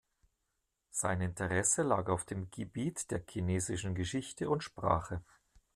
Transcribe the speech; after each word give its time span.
Seine 0.89 1.25
Interessen 1.25 1.85
lagen 1.85 2.11
auf 2.11 2.25
dem 2.25 2.49
Gebiet 2.49 3.11
der 3.11 3.21
chinesischen 3.29 3.93
Geschichte 3.93 4.49
und 4.49 4.63
Sprache. 4.63 5.21